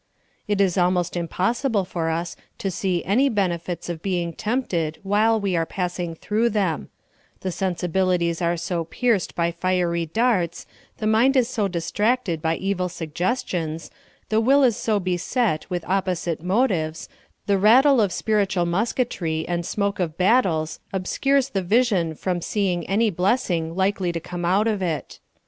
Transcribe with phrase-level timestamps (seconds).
[0.47, 5.55] It is almost impossible for us to see any benefits of being tempted while we
[5.55, 6.89] are passing through them;
[7.41, 10.65] the sensibilities are so pierced by fiery darts,
[10.97, 13.91] the mind is so distracted by evil suggestions,
[14.29, 17.07] the will is so beset with opposite motives,
[17.45, 23.11] the rattle of spiritual musketry and smoke of battles obscures the vision from seeing any
[23.11, 25.19] blessing likely to come out of it.